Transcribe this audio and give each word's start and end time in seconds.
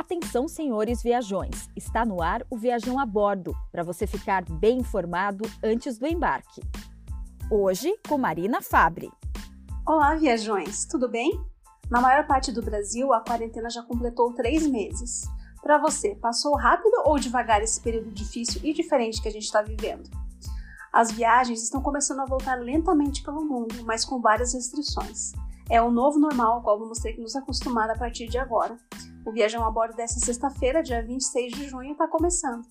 Atenção, 0.00 0.48
senhores 0.48 1.02
viajões! 1.02 1.68
Está 1.76 2.06
no 2.06 2.22
ar 2.22 2.42
o 2.48 2.56
Viajão 2.56 2.98
a 2.98 3.04
Bordo, 3.04 3.54
para 3.70 3.82
você 3.82 4.06
ficar 4.06 4.42
bem 4.46 4.78
informado 4.78 5.44
antes 5.62 5.98
do 5.98 6.06
embarque. 6.06 6.62
Hoje, 7.50 7.94
com 8.08 8.16
Marina 8.16 8.62
Fabre. 8.62 9.10
Olá, 9.86 10.14
viajões! 10.14 10.86
Tudo 10.86 11.06
bem? 11.06 11.38
Na 11.90 12.00
maior 12.00 12.26
parte 12.26 12.50
do 12.50 12.62
Brasil, 12.62 13.12
a 13.12 13.20
quarentena 13.20 13.68
já 13.68 13.82
completou 13.82 14.32
três 14.32 14.66
meses. 14.66 15.28
Para 15.60 15.76
você, 15.76 16.14
passou 16.14 16.56
rápido 16.56 16.94
ou 17.04 17.18
devagar 17.18 17.62
esse 17.62 17.78
período 17.78 18.10
difícil 18.10 18.62
e 18.64 18.72
diferente 18.72 19.20
que 19.20 19.28
a 19.28 19.32
gente 19.32 19.44
está 19.44 19.60
vivendo? 19.60 20.08
As 20.90 21.12
viagens 21.12 21.62
estão 21.62 21.82
começando 21.82 22.20
a 22.20 22.26
voltar 22.26 22.54
lentamente 22.54 23.22
pelo 23.22 23.44
mundo, 23.44 23.84
mas 23.84 24.06
com 24.06 24.18
várias 24.18 24.54
restrições. 24.54 25.32
É 25.68 25.80
um 25.82 25.90
novo 25.90 26.18
normal 26.18 26.54
ao 26.54 26.62
qual 26.62 26.78
vamos 26.78 27.00
ter 27.00 27.12
que 27.12 27.20
nos 27.20 27.36
acostumar 27.36 27.90
a 27.90 27.98
partir 27.98 28.28
de 28.28 28.38
agora. 28.38 28.78
O 29.30 29.32
Viajão 29.32 29.64
a 29.64 29.70
Bordo 29.70 29.94
dessa 29.94 30.18
sexta-feira, 30.18 30.82
dia 30.82 31.00
26 31.00 31.52
de 31.52 31.68
junho, 31.68 31.92
está 31.92 32.08
começando. 32.08 32.66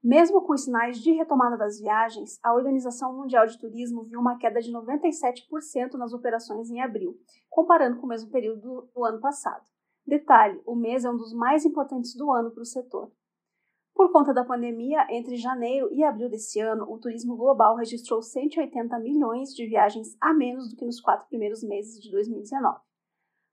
Mesmo 0.00 0.40
com 0.42 0.52
os 0.52 0.62
sinais 0.62 0.98
de 1.00 1.10
retomada 1.10 1.58
das 1.58 1.80
viagens, 1.80 2.38
a 2.44 2.54
Organização 2.54 3.12
Mundial 3.12 3.44
de 3.44 3.58
Turismo 3.58 4.04
viu 4.04 4.20
uma 4.20 4.38
queda 4.38 4.60
de 4.60 4.72
97% 4.72 5.94
nas 5.94 6.12
operações 6.12 6.70
em 6.70 6.80
abril, 6.80 7.18
comparando 7.48 7.96
com 7.96 8.06
o 8.06 8.08
mesmo 8.08 8.30
período 8.30 8.88
do 8.94 9.04
ano 9.04 9.18
passado. 9.18 9.64
Detalhe: 10.06 10.62
o 10.64 10.76
mês 10.76 11.04
é 11.04 11.10
um 11.10 11.16
dos 11.16 11.34
mais 11.34 11.64
importantes 11.64 12.14
do 12.14 12.30
ano 12.30 12.52
para 12.52 12.62
o 12.62 12.66
setor. 12.66 13.10
Por 13.94 14.12
conta 14.12 14.32
da 14.32 14.44
pandemia, 14.44 15.06
entre 15.10 15.36
janeiro 15.36 15.92
e 15.92 16.02
abril 16.02 16.28
desse 16.28 16.60
ano, 16.60 16.90
o 16.90 16.98
turismo 16.98 17.36
global 17.36 17.76
registrou 17.76 18.22
180 18.22 18.98
milhões 18.98 19.50
de 19.54 19.66
viagens 19.66 20.16
a 20.20 20.32
menos 20.32 20.70
do 20.70 20.76
que 20.76 20.84
nos 20.84 21.00
quatro 21.00 21.28
primeiros 21.28 21.62
meses 21.62 22.00
de 22.00 22.10
2019. 22.10 22.80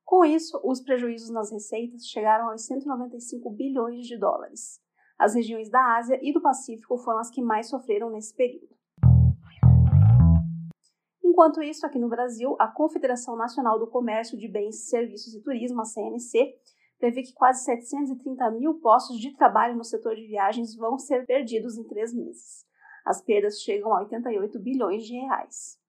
Com 0.06 0.24
isso, 0.24 0.60
os 0.64 0.80
prejuízos 0.80 1.30
nas 1.30 1.52
receitas 1.52 2.08
chegaram 2.08 2.50
aos 2.50 2.66
195 2.66 3.50
bilhões 3.50 4.08
de 4.08 4.18
dólares. 4.18 4.80
As 5.20 5.36
regiões 5.36 5.70
da 5.70 5.98
Ásia 5.98 6.18
e 6.22 6.32
do 6.32 6.42
Pacífico 6.42 6.98
foram 6.98 7.20
as 7.20 7.30
que 7.30 7.42
mais 7.42 7.68
sofreram 7.68 8.10
nesse 8.10 8.34
período. 8.34 8.78
Enquanto 11.38 11.62
isso, 11.62 11.86
aqui 11.86 12.00
no 12.00 12.08
Brasil, 12.08 12.56
a 12.58 12.68
Confederação 12.68 13.36
Nacional 13.36 13.78
do 13.78 13.86
Comércio 13.86 14.38
de 14.38 14.48
Bens, 14.48 14.90
Serviços 14.90 15.36
e 15.36 15.42
Turismo, 15.42 15.82
a 15.82 15.86
CNC, 15.86 16.56
prevê 17.00 17.22
que 17.22 17.34
quase 17.34 17.64
730 17.64 18.52
mil 18.52 18.76
postos 18.76 19.20
de 19.20 19.36
trabalho 19.36 19.76
no 19.76 19.84
setor 19.84 20.16
de 20.16 20.28
viagens 20.28 20.76
vão 20.76 20.98
ser 20.98 21.26
perdidos 21.26 21.78
em 21.78 21.84
três 21.84 22.14
meses. 22.14 22.66
As 23.06 23.22
perdas 23.22 23.62
chegam 23.62 23.94
a 23.94 24.02
88 24.02 24.60
bilhões 24.60 25.06
de 25.06 25.14
reais. 25.14 25.80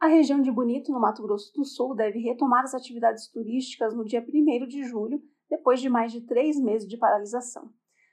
A 0.00 0.06
região 0.06 0.40
de 0.40 0.52
Bonito, 0.52 0.92
no 0.92 1.00
Mato 1.00 1.22
Grosso 1.22 1.52
do 1.52 1.64
Sul, 1.64 1.94
deve 1.94 2.20
retomar 2.20 2.62
as 2.62 2.74
atividades 2.74 3.28
turísticas 3.28 3.92
no 3.94 4.04
dia 4.04 4.24
1 4.24 4.66
de 4.68 4.84
julho, 4.84 5.20
depois 5.50 5.80
de 5.80 5.88
mais 5.88 6.12
de 6.12 6.20
três 6.20 6.60
meses 6.60 6.86
de 6.86 6.96
paralisação. 6.96 7.68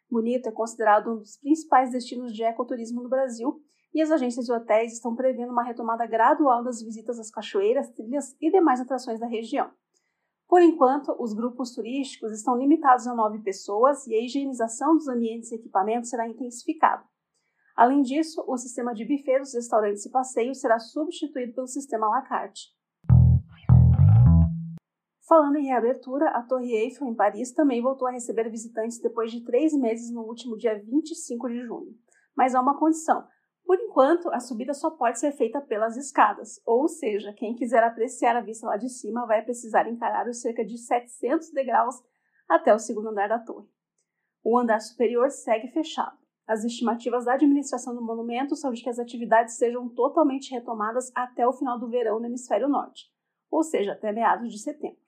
Bonito 0.09 0.47
é 0.49 0.51
considerado 0.51 1.11
um 1.11 1.17
dos 1.17 1.37
principais 1.37 1.91
destinos 1.91 2.33
de 2.33 2.43
ecoturismo 2.43 3.03
no 3.03 3.09
Brasil 3.09 3.61
e 3.93 4.01
as 4.01 4.11
agências 4.11 4.45
de 4.45 4.51
hotéis 4.51 4.93
estão 4.93 5.15
prevendo 5.15 5.51
uma 5.51 5.63
retomada 5.63 6.05
gradual 6.07 6.63
das 6.63 6.81
visitas 6.81 7.19
às 7.19 7.29
cachoeiras, 7.29 7.89
trilhas 7.91 8.35
e 8.41 8.49
demais 8.49 8.81
atrações 8.81 9.19
da 9.19 9.27
região. 9.27 9.69
Por 10.47 10.61
enquanto, 10.61 11.15
os 11.19 11.33
grupos 11.33 11.73
turísticos 11.73 12.31
estão 12.31 12.55
limitados 12.55 13.07
a 13.07 13.15
nove 13.15 13.39
pessoas 13.39 14.05
e 14.07 14.13
a 14.13 14.23
higienização 14.23 14.95
dos 14.95 15.07
ambientes 15.07 15.51
e 15.51 15.55
equipamentos 15.55 16.09
será 16.09 16.27
intensificada. 16.27 17.03
Além 17.75 18.01
disso, 18.01 18.43
o 18.47 18.57
sistema 18.57 18.93
de 18.93 19.03
buffet 19.03 19.39
dos 19.39 19.53
restaurantes 19.53 20.05
e 20.05 20.11
passeios 20.11 20.61
será 20.61 20.79
substituído 20.79 21.53
pelo 21.53 21.67
sistema 21.67 22.07
à 22.07 22.09
la 22.09 22.21
carte. 22.21 22.73
Falando 25.27 25.57
em 25.57 25.65
reabertura, 25.65 26.29
a 26.29 26.43
Torre 26.43 26.71
Eiffel, 26.71 27.07
em 27.07 27.15
Paris, 27.15 27.51
também 27.51 27.81
voltou 27.81 28.07
a 28.07 28.11
receber 28.11 28.49
visitantes 28.49 29.01
depois 29.01 29.31
de 29.31 29.43
três 29.43 29.73
meses 29.73 30.11
no 30.11 30.21
último 30.21 30.55
dia 30.55 30.79
25 30.79 31.49
de 31.49 31.65
junho. 31.65 31.95
Mas 32.37 32.53
há 32.53 32.61
uma 32.61 32.77
condição: 32.77 33.27
por 33.65 33.79
enquanto, 33.79 34.29
a 34.29 34.39
subida 34.39 34.73
só 34.73 34.91
pode 34.91 35.19
ser 35.19 35.31
feita 35.31 35.59
pelas 35.59 35.97
escadas, 35.97 36.61
ou 36.65 36.87
seja, 36.87 37.33
quem 37.33 37.55
quiser 37.55 37.83
apreciar 37.83 38.35
a 38.35 38.41
vista 38.41 38.67
lá 38.67 38.77
de 38.77 38.89
cima 38.89 39.25
vai 39.25 39.41
precisar 39.41 39.89
encarar 39.89 40.27
os 40.27 40.39
cerca 40.39 40.63
de 40.63 40.77
700 40.77 41.51
degraus 41.51 41.95
até 42.47 42.73
o 42.73 42.79
segundo 42.79 43.09
andar 43.09 43.27
da 43.27 43.39
torre. 43.39 43.67
O 44.43 44.57
andar 44.57 44.79
superior 44.79 45.31
segue 45.31 45.69
fechado. 45.69 46.15
As 46.47 46.63
estimativas 46.63 47.25
da 47.25 47.33
administração 47.33 47.95
do 47.95 48.05
monumento 48.05 48.55
são 48.55 48.71
de 48.71 48.83
que 48.83 48.89
as 48.89 48.99
atividades 48.99 49.57
sejam 49.57 49.89
totalmente 49.89 50.51
retomadas 50.51 51.11
até 51.15 51.47
o 51.47 51.53
final 51.53 51.79
do 51.79 51.89
verão 51.89 52.19
no 52.19 52.27
hemisfério 52.27 52.69
norte, 52.69 53.05
ou 53.49 53.63
seja, 53.63 53.93
até 53.93 54.11
meados 54.11 54.51
de 54.51 54.59
setembro. 54.59 54.99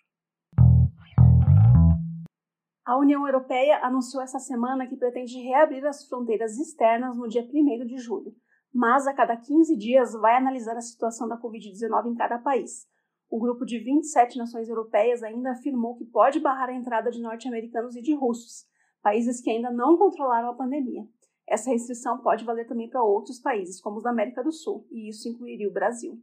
A 2.84 2.98
União 2.98 3.28
Europeia 3.28 3.86
anunciou 3.86 4.24
essa 4.24 4.40
semana 4.40 4.88
que 4.88 4.96
pretende 4.96 5.38
reabrir 5.40 5.86
as 5.86 6.08
fronteiras 6.08 6.58
externas 6.58 7.16
no 7.16 7.28
dia 7.28 7.44
1 7.44 7.86
de 7.86 7.98
julho, 7.98 8.34
mas 8.78 9.08
a 9.08 9.14
cada 9.14 9.36
15 9.36 9.76
dias 9.76 10.14
vai 10.14 10.36
analisar 10.36 10.78
a 10.78 10.82
situação 10.82 11.28
da 11.28 11.36
Covid-19 11.36 12.12
em 12.12 12.16
cada 12.16 12.38
país. 12.38 12.88
O 13.28 13.40
grupo 13.40 13.66
de 13.66 13.80
27 13.80 14.38
nações 14.38 14.70
europeias 14.70 15.24
ainda 15.24 15.50
afirmou 15.50 15.96
que 15.98 16.06
pode 16.06 16.40
barrar 16.40 16.70
a 16.70 16.76
entrada 16.76 17.10
de 17.10 17.20
norte-americanos 17.20 17.96
e 17.96 18.04
de 18.04 18.14
russos, 18.14 18.68
países 19.02 19.42
que 19.42 19.50
ainda 19.50 19.72
não 19.72 19.98
controlaram 19.98 20.52
a 20.52 20.54
pandemia. 20.54 21.08
Essa 21.50 21.72
restrição 21.72 22.20
pode 22.20 22.46
valer 22.46 22.68
também 22.68 22.88
para 22.88 23.02
outros 23.02 23.40
países, 23.40 23.82
como 23.82 23.98
os 23.98 24.04
da 24.04 24.12
América 24.12 24.44
do 24.44 24.52
Sul, 24.52 24.86
e 24.92 25.10
isso 25.10 25.28
incluiria 25.28 25.68
o 25.68 25.74
Brasil. 25.74 26.22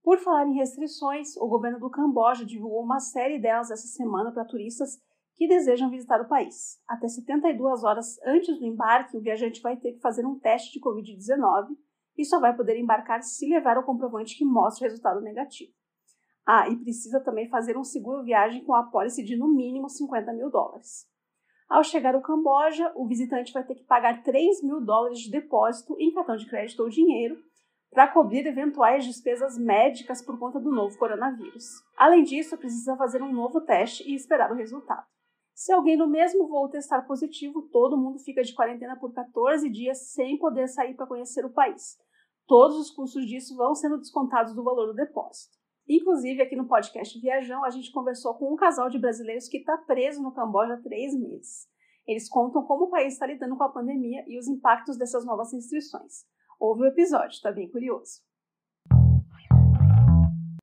Por 0.00 0.18
falar 0.20 0.46
em 0.46 0.54
restrições, 0.54 1.36
o 1.38 1.48
governo 1.48 1.80
do 1.80 1.90
Camboja 1.90 2.46
divulgou 2.46 2.84
uma 2.84 3.00
série 3.00 3.40
delas 3.40 3.72
essa 3.72 3.88
semana 3.88 4.30
para 4.30 4.44
turistas 4.44 4.96
que 5.38 5.46
desejam 5.46 5.88
visitar 5.88 6.20
o 6.20 6.26
país. 6.26 6.82
Até 6.86 7.06
72 7.06 7.84
horas 7.84 8.18
antes 8.26 8.58
do 8.58 8.66
embarque, 8.66 9.16
o 9.16 9.20
viajante 9.20 9.62
vai 9.62 9.76
ter 9.76 9.92
que 9.92 10.00
fazer 10.00 10.26
um 10.26 10.36
teste 10.36 10.72
de 10.72 10.80
Covid-19 10.80 11.76
e 12.18 12.24
só 12.24 12.40
vai 12.40 12.54
poder 12.56 12.76
embarcar 12.76 13.22
se 13.22 13.48
levar 13.48 13.78
o 13.78 13.84
comprovante 13.84 14.36
que 14.36 14.44
mostra 14.44 14.84
o 14.84 14.90
resultado 14.90 15.20
negativo. 15.20 15.72
Ah, 16.44 16.68
e 16.68 16.76
precisa 16.76 17.20
também 17.20 17.48
fazer 17.48 17.76
um 17.76 17.84
seguro 17.84 18.24
viagem 18.24 18.64
com 18.64 18.74
a 18.74 18.80
apólice 18.80 19.22
de 19.22 19.36
no 19.36 19.46
mínimo 19.46 19.88
50 19.88 20.32
mil 20.32 20.50
dólares. 20.50 21.06
Ao 21.68 21.84
chegar 21.84 22.16
ao 22.16 22.22
Camboja, 22.22 22.90
o 22.96 23.06
visitante 23.06 23.52
vai 23.52 23.62
ter 23.62 23.76
que 23.76 23.84
pagar 23.84 24.24
3 24.24 24.64
mil 24.64 24.80
dólares 24.80 25.20
de 25.20 25.30
depósito 25.30 25.94
em 26.00 26.12
cartão 26.12 26.34
de 26.34 26.48
crédito 26.48 26.82
ou 26.82 26.88
dinheiro 26.88 27.38
para 27.92 28.08
cobrir 28.08 28.44
eventuais 28.44 29.04
despesas 29.04 29.56
médicas 29.56 30.20
por 30.20 30.36
conta 30.36 30.58
do 30.58 30.72
novo 30.72 30.98
coronavírus. 30.98 31.64
Além 31.96 32.24
disso, 32.24 32.56
precisa 32.56 32.96
fazer 32.96 33.22
um 33.22 33.32
novo 33.32 33.60
teste 33.60 34.02
e 34.10 34.14
esperar 34.16 34.50
o 34.50 34.56
resultado. 34.56 35.06
Se 35.58 35.72
alguém 35.72 35.96
no 35.96 36.06
mesmo 36.06 36.46
voo 36.46 36.68
testar 36.68 37.02
positivo, 37.02 37.62
todo 37.72 37.98
mundo 37.98 38.20
fica 38.20 38.42
de 38.42 38.54
quarentena 38.54 38.96
por 38.96 39.12
14 39.12 39.68
dias 39.68 40.12
sem 40.12 40.38
poder 40.38 40.68
sair 40.68 40.94
para 40.94 41.08
conhecer 41.08 41.44
o 41.44 41.52
país. 41.52 41.98
Todos 42.46 42.76
os 42.78 42.92
custos 42.92 43.26
disso 43.26 43.56
vão 43.56 43.74
sendo 43.74 43.98
descontados 43.98 44.54
do 44.54 44.62
valor 44.62 44.86
do 44.86 44.94
depósito. 44.94 45.56
Inclusive, 45.88 46.40
aqui 46.40 46.54
no 46.54 46.68
podcast 46.68 47.20
Viajão, 47.20 47.64
a 47.64 47.70
gente 47.70 47.90
conversou 47.90 48.34
com 48.34 48.52
um 48.52 48.56
casal 48.56 48.88
de 48.88 49.00
brasileiros 49.00 49.48
que 49.48 49.56
está 49.56 49.76
preso 49.78 50.22
no 50.22 50.32
Camboja 50.32 50.74
há 50.74 50.80
três 50.80 51.12
meses. 51.18 51.66
Eles 52.06 52.28
contam 52.28 52.62
como 52.62 52.84
o 52.84 52.90
país 52.90 53.14
está 53.14 53.26
lidando 53.26 53.56
com 53.56 53.64
a 53.64 53.72
pandemia 53.72 54.22
e 54.28 54.38
os 54.38 54.46
impactos 54.46 54.96
dessas 54.96 55.26
novas 55.26 55.52
restrições. 55.52 56.24
Ouve 56.60 56.82
o 56.82 56.86
episódio, 56.86 57.34
está 57.34 57.50
bem 57.50 57.68
curioso. 57.68 58.22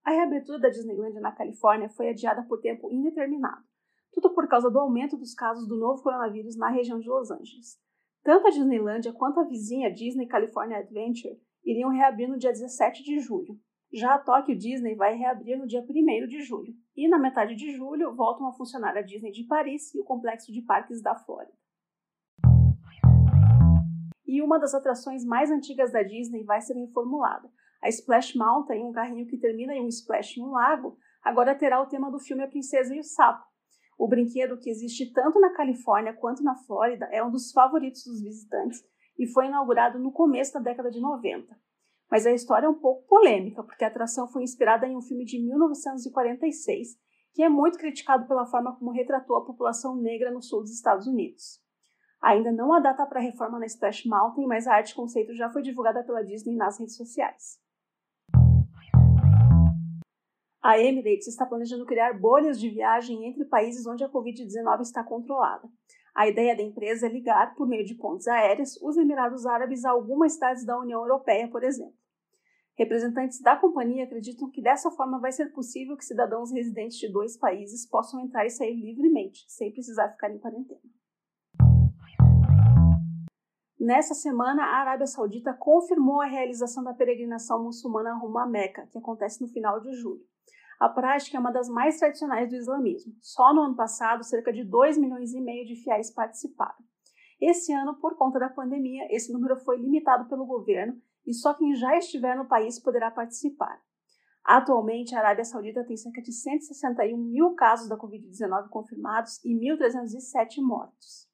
A 0.05 0.11
reabertura 0.11 0.57
da 0.57 0.69
Disneyland 0.69 1.19
na 1.19 1.33
Califórnia 1.33 1.89
foi 1.89 2.11
adiada 2.11 2.43
por 2.47 2.61
tempo 2.61 2.89
indeterminado 2.89 3.74
tudo 4.15 4.33
por 4.33 4.47
causa 4.47 4.71
do 4.71 4.79
aumento 4.79 5.17
dos 5.17 5.33
casos 5.33 5.67
do 5.67 5.75
novo 5.75 6.01
coronavírus 6.01 6.55
na 6.55 6.69
região 6.69 6.99
de 6.99 7.09
Los 7.09 7.29
Angeles. 7.29 7.77
Tanto 8.23 8.47
a 8.47 8.49
Disneylândia 8.49 9.11
quanto 9.11 9.41
a 9.41 9.43
vizinha 9.43 9.91
Disney 9.91 10.25
California 10.25 10.77
Adventure 10.77 11.37
iriam 11.65 11.89
reabrir 11.89 12.29
no 12.29 12.37
dia 12.37 12.51
17 12.51 13.03
de 13.03 13.19
julho. 13.19 13.59
Já 13.93 14.15
a 14.15 14.19
Tokyo 14.19 14.57
Disney 14.57 14.95
vai 14.95 15.15
reabrir 15.15 15.57
no 15.57 15.67
dia 15.67 15.81
1 15.81 16.27
de 16.27 16.41
julho. 16.41 16.73
E 16.95 17.09
na 17.09 17.19
metade 17.19 17.55
de 17.55 17.71
julho 17.71 18.15
voltam 18.15 18.47
a 18.47 18.53
funcionar 18.53 18.95
a 18.97 19.01
Disney 19.01 19.31
de 19.31 19.43
Paris 19.43 19.93
e 19.93 19.99
o 19.99 20.03
complexo 20.05 20.51
de 20.51 20.61
parques 20.61 21.01
da 21.01 21.15
Flórida. 21.15 21.53
E 24.25 24.41
uma 24.41 24.57
das 24.57 24.73
atrações 24.73 25.25
mais 25.25 25.51
antigas 25.51 25.91
da 25.91 26.03
Disney 26.03 26.43
vai 26.43 26.61
ser 26.61 26.73
reformulada. 26.73 27.49
A 27.83 27.89
Splash 27.89 28.33
Mountain, 28.35 28.83
um 28.85 28.91
carrinho 28.91 29.27
que 29.27 29.37
termina 29.37 29.75
em 29.75 29.83
um 29.83 29.87
splash 29.87 30.37
em 30.37 30.43
um 30.43 30.51
lago, 30.51 30.97
agora 31.21 31.53
terá 31.53 31.81
o 31.81 31.85
tema 31.85 32.09
do 32.09 32.19
filme 32.19 32.43
A 32.43 32.47
Princesa 32.47 32.95
e 32.95 32.99
o 32.99 33.03
Sapo, 33.03 33.45
o 33.97 34.07
brinquedo, 34.07 34.59
que 34.59 34.69
existe 34.69 35.11
tanto 35.13 35.39
na 35.39 35.53
Califórnia 35.53 36.13
quanto 36.13 36.43
na 36.43 36.55
Flórida, 36.55 37.05
é 37.11 37.23
um 37.23 37.31
dos 37.31 37.51
favoritos 37.51 38.03
dos 38.05 38.21
visitantes 38.21 38.83
e 39.17 39.25
foi 39.27 39.47
inaugurado 39.47 39.97
no 39.99 40.11
começo 40.11 40.53
da 40.53 40.59
década 40.59 40.91
de 40.91 40.99
90. 40.99 41.55
Mas 42.11 42.25
a 42.25 42.31
história 42.31 42.67
é 42.67 42.69
um 42.69 42.79
pouco 42.79 43.07
polêmica, 43.07 43.63
porque 43.63 43.83
a 43.83 43.87
atração 43.87 44.27
foi 44.27 44.43
inspirada 44.43 44.85
em 44.85 44.95
um 44.95 45.01
filme 45.01 45.25
de 45.25 45.41
1946, 45.41 46.89
que 47.33 47.41
é 47.41 47.49
muito 47.49 47.77
criticado 47.77 48.27
pela 48.27 48.45
forma 48.45 48.75
como 48.77 48.91
retratou 48.91 49.37
a 49.37 49.45
população 49.45 49.95
negra 49.95 50.31
no 50.31 50.41
sul 50.41 50.61
dos 50.61 50.71
Estados 50.71 51.07
Unidos. 51.07 51.61
Ainda 52.21 52.51
não 52.51 52.73
há 52.73 52.79
data 52.79 53.05
para 53.05 53.19
a 53.19 53.23
reforma 53.23 53.59
na 53.59 53.65
Splash 53.65 54.05
Mountain, 54.05 54.47
mas 54.47 54.67
a 54.67 54.75
arte 54.75 54.95
conceito 54.95 55.33
já 55.33 55.49
foi 55.49 55.61
divulgada 55.61 56.03
pela 56.03 56.23
Disney 56.23 56.55
nas 56.55 56.79
redes 56.79 56.95
sociais. 56.95 57.59
A 60.65 60.79
Emirates 60.79 61.27
está 61.27 61.45
planejando 61.45 61.85
criar 61.85 62.19
bolhas 62.19 62.59
de 62.59 62.67
viagem 62.71 63.27
entre 63.27 63.45
países 63.45 63.85
onde 63.85 64.03
a 64.03 64.09
Covid-19 64.09 64.81
está 64.81 65.03
controlada. 65.03 65.69
A 66.15 66.27
ideia 66.27 66.57
da 66.57 66.63
empresa 66.63 67.05
é 67.05 67.09
ligar, 67.09 67.53
por 67.53 67.67
meio 67.67 67.85
de 67.85 67.93
pontes 67.93 68.27
aéreas, 68.27 68.75
os 68.81 68.97
Emirados 68.97 69.45
Árabes 69.45 69.85
a 69.85 69.91
algumas 69.91 70.33
cidades 70.33 70.65
da 70.65 70.79
União 70.79 71.01
Europeia, 71.01 71.47
por 71.51 71.63
exemplo. 71.63 71.93
Representantes 72.75 73.39
da 73.41 73.55
companhia 73.55 74.05
acreditam 74.05 74.49
que 74.49 74.59
dessa 74.59 74.89
forma 74.89 75.19
vai 75.19 75.31
ser 75.31 75.53
possível 75.53 75.95
que 75.95 76.03
cidadãos 76.03 76.51
residentes 76.51 76.97
de 76.97 77.11
dois 77.11 77.37
países 77.37 77.87
possam 77.87 78.19
entrar 78.19 78.43
e 78.43 78.49
sair 78.49 78.73
livremente, 78.73 79.45
sem 79.47 79.71
precisar 79.71 80.09
ficar 80.13 80.31
em 80.31 80.39
quarentena. 80.39 80.81
Nessa 83.79 84.15
semana, 84.15 84.63
a 84.63 84.77
Arábia 84.79 85.05
Saudita 85.05 85.53
confirmou 85.53 86.21
a 86.21 86.25
realização 86.25 86.83
da 86.83 86.91
peregrinação 86.91 87.63
muçulmana 87.63 88.15
rumo 88.15 88.39
à 88.39 88.47
Meca, 88.47 88.87
que 88.87 88.97
acontece 88.97 89.39
no 89.43 89.47
final 89.47 89.79
de 89.79 89.93
julho. 89.93 90.25
A 90.79 90.89
prática 90.89 91.37
é 91.37 91.39
uma 91.39 91.51
das 91.51 91.69
mais 91.69 91.97
tradicionais 91.97 92.49
do 92.49 92.55
islamismo. 92.55 93.13
Só 93.21 93.53
no 93.53 93.61
ano 93.61 93.75
passado, 93.75 94.23
cerca 94.23 94.51
de 94.51 94.63
2 94.63 94.97
milhões 94.97 95.33
e 95.33 95.39
meio 95.39 95.65
de 95.65 95.75
fiéis 95.75 96.11
participaram. 96.11 96.83
Esse 97.39 97.73
ano, 97.73 97.95
por 97.95 98.17
conta 98.17 98.39
da 98.39 98.49
pandemia, 98.49 99.07
esse 99.09 99.31
número 99.31 99.57
foi 99.57 99.77
limitado 99.77 100.27
pelo 100.27 100.45
governo 100.45 101.01
e 101.25 101.33
só 101.33 101.53
quem 101.53 101.75
já 101.75 101.97
estiver 101.97 102.35
no 102.35 102.47
país 102.47 102.79
poderá 102.79 103.09
participar. 103.11 103.81
Atualmente, 104.43 105.15
a 105.15 105.19
Arábia 105.19 105.43
Saudita 105.43 105.83
tem 105.83 105.97
cerca 105.97 106.21
de 106.21 106.31
161 106.31 107.17
mil 107.17 107.55
casos 107.55 107.89
da 107.89 107.97
Covid-19 107.97 108.69
confirmados 108.69 109.43
e 109.43 109.55
1.307 109.55 110.61
mortos. 110.61 111.27